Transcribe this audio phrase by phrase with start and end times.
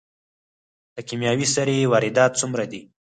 [0.95, 2.81] د کیمیاوي سرې واردات څومره دي؟